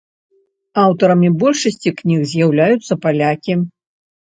Аўтарамі 0.83 1.29
большасці 1.43 1.95
кніг 2.01 2.25
з'яўляюцца 2.33 2.93
палякі. 3.07 3.61